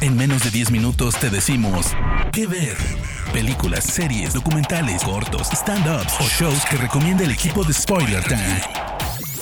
[0.00, 1.94] En menos de 10 minutos te decimos
[2.32, 2.76] qué ver.
[3.32, 8.60] Películas, series, documentales, cortos, stand-ups o shows que recomienda el equipo de Spoiler Time.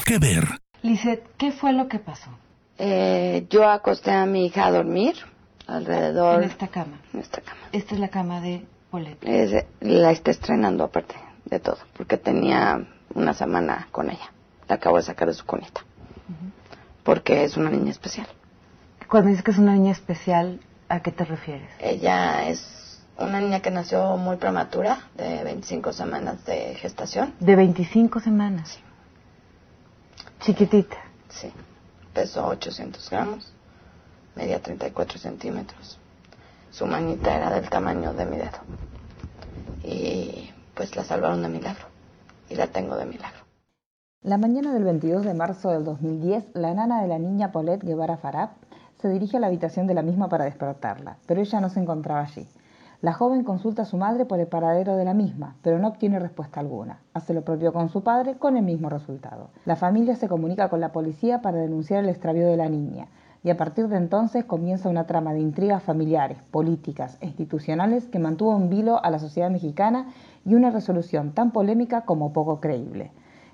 [0.05, 0.45] ¿Qué ver?
[0.83, 2.31] Lizeth, ¿qué fue lo que pasó?
[2.79, 5.15] Eh, yo acosté a mi hija a dormir
[5.67, 6.43] alrededor.
[6.43, 7.01] En esta cama.
[7.13, 7.61] En esta cama.
[7.73, 8.65] Esta es la cama de.
[9.23, 11.15] Es- la está estrenando aparte
[11.47, 14.33] de todo, porque tenía una semana con ella.
[14.69, 15.83] La acabo de sacar de su cunita.
[17.03, 18.29] Porque es una niña especial.
[19.13, 20.59] Cuando dices que es una niña especial,
[20.89, 21.69] ¿a qué te refieres?
[21.81, 27.35] Ella es una niña que nació muy prematura, de 25 semanas de gestación.
[27.39, 28.79] De 25 semanas.
[30.41, 30.97] Chiquitita.
[31.29, 31.53] Sí.
[32.15, 33.53] Pesó 800 gramos,
[34.35, 35.99] medía 34 centímetros.
[36.71, 38.61] Su manita era del tamaño de mi dedo.
[39.85, 41.85] Y pues la salvaron de milagro.
[42.49, 43.45] Y la tengo de milagro.
[44.23, 48.17] La mañana del 22 de marzo del 2010, la nana de la niña Paulette Guevara
[48.17, 48.53] Farab
[49.03, 52.21] se dirige a la habitación de la misma para despertarla, pero ella no se encontraba
[52.21, 52.47] allí.
[53.01, 56.21] La joven consulta a su madre por el paradero de la misma, pero no obtiene
[56.21, 57.01] respuesta alguna.
[57.13, 59.51] Hace lo propio con su padre con el mismo resultado.
[59.65, 63.09] La familia se comunica con la policía para denunciar el extravío de la niña,
[63.43, 68.21] y a partir de entonces comienza una trama de intrigas familiares, políticas e institucionales que
[68.21, 70.13] mantuvo en vilo a la sociedad mexicana
[70.45, 73.11] y una resolución tan polémica como poco creíble.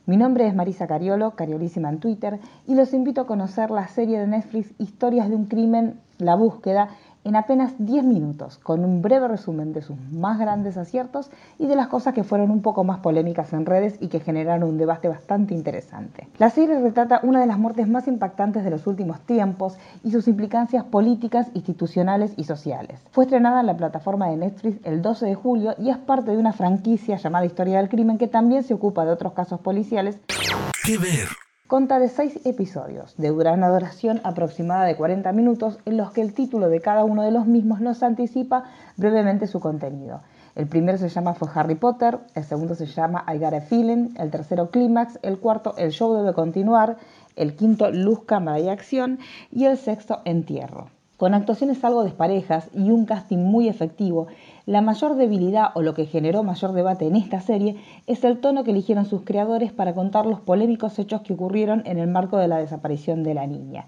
[0.08, 4.18] Mi nombre es Marisa Cariolo, Cariolísima en Twitter, y los invito a conocer la serie
[4.18, 6.88] de Netflix Historias de un crimen, La búsqueda,
[7.28, 11.76] en apenas 10 minutos, con un breve resumen de sus más grandes aciertos y de
[11.76, 15.08] las cosas que fueron un poco más polémicas en redes y que generaron un debate
[15.08, 16.28] bastante interesante.
[16.38, 20.26] La serie retrata una de las muertes más impactantes de los últimos tiempos y sus
[20.26, 23.00] implicancias políticas, institucionales y sociales.
[23.10, 26.38] Fue estrenada en la plataforma de Netflix el 12 de julio y es parte de
[26.38, 30.18] una franquicia llamada Historia del Crimen que también se ocupa de otros casos policiales
[30.84, 31.47] ¿Qué ver?
[31.68, 36.32] Conta de seis episodios, de una duración aproximada de 40 minutos, en los que el
[36.32, 38.64] título de cada uno de los mismos nos anticipa
[38.96, 40.22] brevemente su contenido.
[40.54, 44.14] El primero se llama Fue Harry Potter, el segundo se llama I Got a Feeling,
[44.16, 46.96] el tercero Clímax, el cuarto El Show debe continuar,
[47.36, 49.18] el quinto Luz, Cámara y Acción
[49.52, 50.88] y el sexto Entierro.
[51.18, 54.28] Con actuaciones algo desparejas y un casting muy efectivo,
[54.68, 58.64] la mayor debilidad o lo que generó mayor debate en esta serie es el tono
[58.64, 62.48] que eligieron sus creadores para contar los polémicos hechos que ocurrieron en el marco de
[62.48, 63.86] la desaparición de la niña.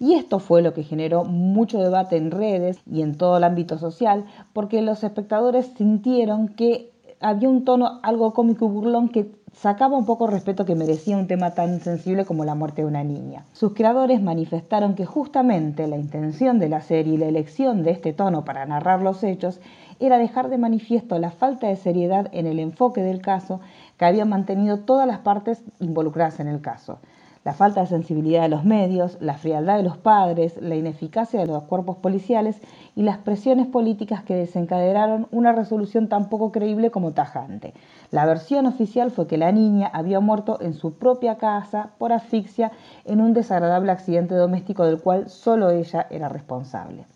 [0.00, 3.76] Y esto fue lo que generó mucho debate en redes y en todo el ámbito
[3.76, 9.96] social, porque los espectadores sintieron que había un tono algo cómico y burlón que sacaba
[9.96, 13.44] un poco respeto que merecía un tema tan sensible como la muerte de una niña.
[13.52, 18.12] Sus creadores manifestaron que justamente la intención de la serie y la elección de este
[18.12, 19.60] tono para narrar los hechos
[20.00, 23.60] era dejar de manifiesto la falta de seriedad en el enfoque del caso
[23.98, 26.98] que habían mantenido todas las partes involucradas en el caso.
[27.44, 31.46] La falta de sensibilidad de los medios, la frialdad de los padres, la ineficacia de
[31.46, 32.60] los cuerpos policiales
[32.94, 37.74] y las presiones políticas que desencadenaron una resolución tan poco creíble como tajante.
[38.12, 42.70] La versión oficial fue que la niña había muerto en su propia casa por asfixia
[43.04, 47.06] en un desagradable accidente doméstico del cual solo ella era responsable.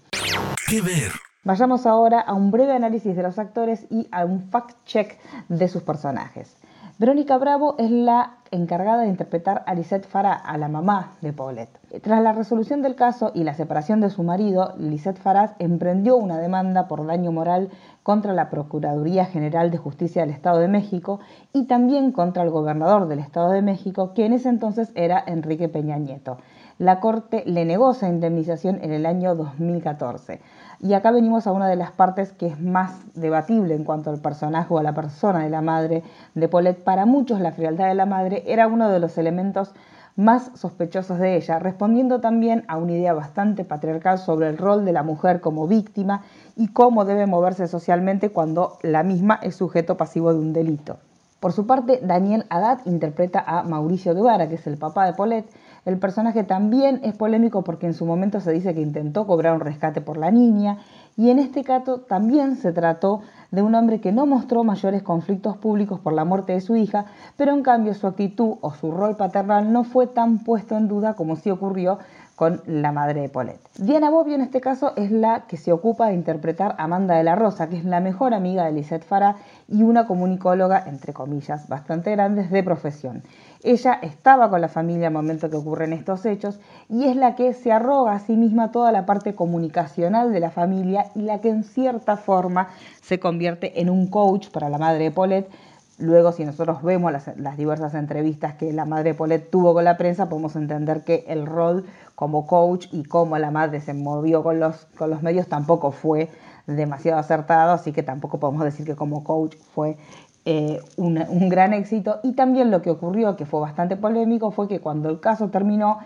[0.68, 1.12] ¿Qué ver?
[1.44, 5.16] Vayamos ahora a un breve análisis de los actores y a un fact-check
[5.48, 6.56] de sus personajes.
[6.98, 11.78] Verónica Bravo es la encargada de interpretar a Lisette Farah, a la mamá de Paulette.
[12.02, 16.38] Tras la resolución del caso y la separación de su marido, Lisette Farah emprendió una
[16.38, 17.70] demanda por daño moral
[18.02, 21.20] contra la Procuraduría General de Justicia del Estado de México
[21.52, 25.68] y también contra el gobernador del Estado de México, que en ese entonces era Enrique
[25.68, 26.38] Peña Nieto.
[26.78, 30.40] La Corte le negó esa indemnización en el año 2014.
[30.80, 34.20] Y acá venimos a una de las partes que es más debatible en cuanto al
[34.20, 36.02] personaje o a la persona de la madre
[36.34, 36.82] de Paulette.
[36.82, 39.72] Para muchos la frialdad de la madre era uno de los elementos
[40.16, 44.92] más sospechosos de ella, respondiendo también a una idea bastante patriarcal sobre el rol de
[44.92, 46.22] la mujer como víctima
[46.56, 50.96] y cómo debe moverse socialmente cuando la misma es sujeto pasivo de un delito.
[51.38, 55.50] Por su parte, Daniel Haddad interpreta a Mauricio Guevara, que es el papá de Paulette.
[55.84, 59.60] El personaje también es polémico porque en su momento se dice que intentó cobrar un
[59.60, 60.78] rescate por la niña
[61.16, 63.20] y en este caso también se trató
[63.50, 67.06] de un hombre que no mostró mayores conflictos públicos por la muerte de su hija,
[67.36, 71.14] pero en cambio su actitud o su rol paternal no fue tan puesto en duda
[71.14, 71.98] como sí ocurrió
[72.36, 73.66] con la madre de Paulette.
[73.78, 77.24] Diana Bobbio en este caso es la que se ocupa de interpretar a Amanda de
[77.24, 79.36] la Rosa, que es la mejor amiga de Lisette Farah
[79.68, 83.22] y una comunicóloga, entre comillas, bastante grandes de profesión.
[83.62, 87.52] Ella estaba con la familia al momento que ocurren estos hechos y es la que
[87.52, 91.48] se arroga a sí misma toda la parte comunicacional de la familia y la que
[91.48, 92.68] en cierta forma
[93.02, 95.50] se convierte en un coach para la madre de Paulette
[95.98, 100.28] Luego, si nosotros vemos las, diversas entrevistas que la madre Paulette tuvo con la prensa,
[100.28, 104.84] podemos entender que el rol como coach y cómo la madre se movió con los,
[104.98, 106.28] con los medios tampoco fue
[106.66, 109.96] demasiado acertado, así que tampoco podemos decir que como coach fue
[110.44, 112.20] eh, un, gran éxito.
[112.22, 115.98] Y también lo que ocurrió, que fue bastante polémico, fue que cuando el caso terminó,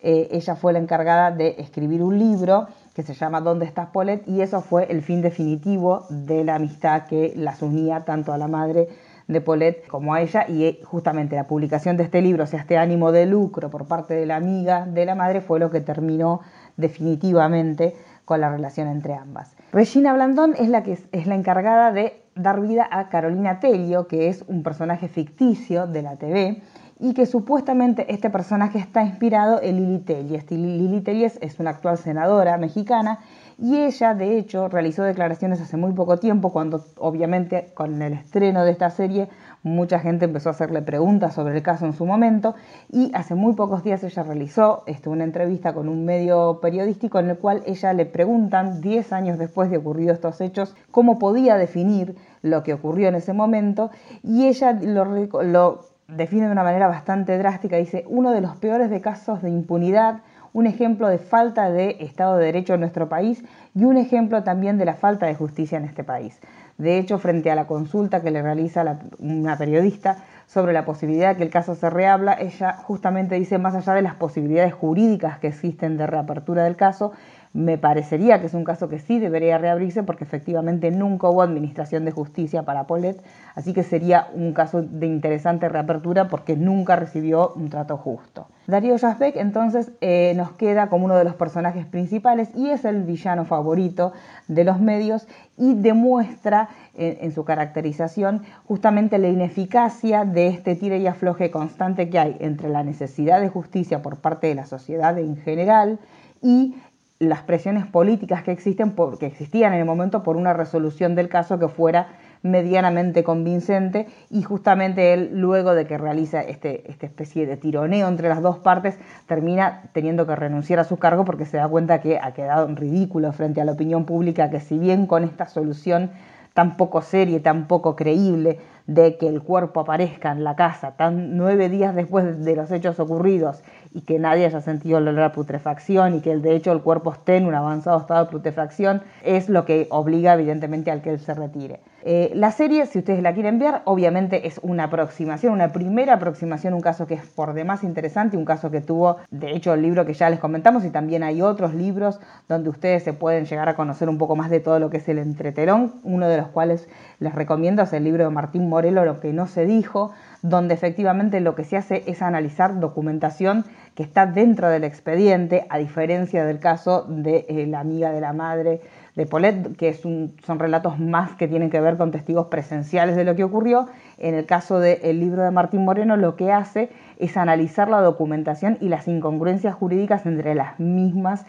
[0.00, 4.26] eh, ella fue la encargada de escribir un libro que se llama ¿Dónde estás, Paulette?
[4.28, 8.46] Y eso fue el fin definitivo de la amistad que las unía tanto a la
[8.46, 8.88] madre
[9.28, 12.60] de Paulette como a ella y eh, justamente la publicación de este libro, o sea,
[12.60, 15.80] este ánimo de lucro por parte de la amiga de la madre fue lo que
[15.80, 16.40] terminó
[16.76, 17.94] definitivamente
[18.28, 19.56] con la relación entre ambas.
[19.72, 24.28] Regina Blandón es la que es la encargada de dar vida a Carolina Telio, que
[24.28, 26.60] es un personaje ficticio de la TV
[27.00, 30.50] y que supuestamente este personaje está inspirado en Lili Telles.
[30.50, 33.20] Lili Telles es una actual senadora mexicana
[33.60, 38.64] y ella, de hecho, realizó declaraciones hace muy poco tiempo, cuando obviamente con el estreno
[38.64, 39.28] de esta serie
[39.64, 42.54] mucha gente empezó a hacerle preguntas sobre el caso en su momento
[42.92, 47.30] y hace muy pocos días ella realizó este, una entrevista con un medio periodístico en
[47.30, 52.16] el cual ella le preguntan, 10 años después de ocurrido estos hechos, cómo podía definir
[52.42, 53.90] lo que ocurrió en ese momento
[54.22, 55.04] y ella lo,
[55.42, 59.50] lo define de una manera bastante drástica, dice, uno de los peores de casos de
[59.50, 60.22] impunidad
[60.52, 63.44] un ejemplo de falta de Estado de Derecho en nuestro país
[63.74, 66.40] y un ejemplo también de la falta de justicia en este país.
[66.78, 71.36] De hecho, frente a la consulta que le realiza una periodista sobre la posibilidad de
[71.36, 75.48] que el caso se reabla, ella justamente dice, más allá de las posibilidades jurídicas que
[75.48, 77.12] existen de reapertura del caso,
[77.58, 82.04] me parecería que es un caso que sí debería reabrirse porque efectivamente nunca hubo administración
[82.04, 83.20] de justicia para Polet,
[83.56, 88.46] así que sería un caso de interesante reapertura porque nunca recibió un trato justo.
[88.68, 93.02] Darío Jasbeck entonces eh, nos queda como uno de los personajes principales y es el
[93.02, 94.12] villano favorito
[94.46, 95.26] de los medios
[95.56, 102.18] y demuestra en, su caracterización justamente la ineficacia de este tire y afloje constante que
[102.18, 105.98] hay entre la necesidad de justicia por parte de la sociedad en general
[106.42, 106.74] y
[107.18, 111.58] las presiones políticas que existen, que existían en el momento por una resolución del caso
[111.58, 112.08] que fuera
[112.42, 118.28] medianamente convincente y justamente él luego de que realiza este, esta especie de tironeo entre
[118.28, 122.20] las dos partes termina teniendo que renunciar a su cargo porque se da cuenta que
[122.20, 126.12] ha quedado en ridículo frente a la opinión pública que si bien con esta solución
[126.54, 131.36] tan poco seria tan poco creíble de que el cuerpo aparezca en la casa tan
[131.36, 133.62] nueve días después de los hechos ocurridos
[133.92, 137.46] y que nadie haya sentido el putrefacción y que de hecho el cuerpo esté en
[137.46, 141.80] un avanzado estado de putrefacción, es lo que obliga evidentemente al que él se retire.
[142.04, 146.72] Eh, la serie, si ustedes la quieren ver, obviamente es una aproximación, una primera aproximación,
[146.72, 150.06] un caso que es por demás interesante, un caso que tuvo, de hecho, el libro
[150.06, 153.74] que ya les comentamos y también hay otros libros donde ustedes se pueden llegar a
[153.74, 156.88] conocer un poco más de todo lo que es el entretelón, uno de los cuales
[157.18, 161.40] les recomiendo es el libro de Martín Morelo, Lo que no se dijo, donde efectivamente
[161.40, 163.64] lo que se hace es analizar documentación
[163.94, 168.32] que está dentro del expediente, a diferencia del caso de eh, la amiga de la
[168.32, 168.80] madre
[169.16, 173.34] de Polet, que son relatos más que tienen que ver con testigos presenciales de lo
[173.34, 173.86] que ocurrió.
[174.16, 178.78] En el caso del libro de Martín Moreno, lo que hace es analizar la documentación
[178.80, 181.44] y las incongruencias jurídicas entre las mismas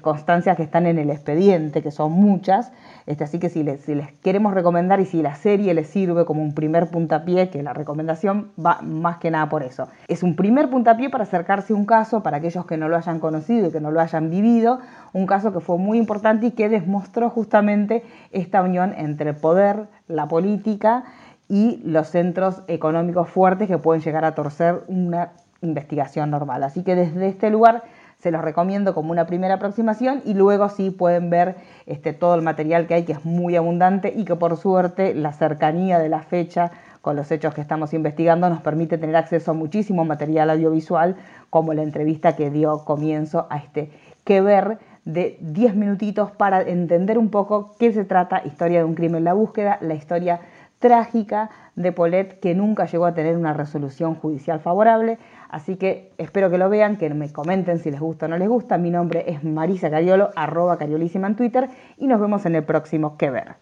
[0.00, 2.72] constancias que están en el expediente, que son muchas.
[3.06, 6.24] Este, así que si les, si les, queremos recomendar y si la serie les sirve
[6.24, 9.88] como un primer puntapié, que la recomendación va más que nada por eso.
[10.08, 13.20] Es un primer puntapié para acercarse a un caso, para aquellos que no lo hayan
[13.20, 14.80] conocido y que no lo hayan vivido,
[15.12, 19.86] un caso que fue muy importante y que demostró justamente esta unión entre el poder,
[20.08, 21.04] la política
[21.48, 26.62] y los centros económicos fuertes que pueden llegar a torcer una investigación normal.
[26.62, 27.84] Así que desde este lugar
[28.22, 31.56] se los recomiendo como una primera aproximación y luego sí pueden ver
[31.86, 35.32] este, todo el material que hay, que es muy abundante y que por suerte la
[35.32, 36.70] cercanía de la fecha
[37.02, 41.16] con los hechos que estamos investigando nos permite tener acceso a muchísimo material audiovisual,
[41.50, 43.90] como la entrevista que dio comienzo a este
[44.24, 48.94] que ver de 10 minutitos para entender un poco qué se trata Historia de un
[48.94, 50.40] crimen, la búsqueda, la historia
[50.78, 55.18] trágica de Polet que nunca llegó a tener una resolución judicial favorable.
[55.48, 58.48] Así que espero que lo vean, que me comenten si les gusta o no les
[58.48, 58.78] gusta.
[58.78, 61.68] Mi nombre es Marisa Cariolo, arroba cariolísima en Twitter
[61.98, 63.61] y nos vemos en el próximo Que Ver.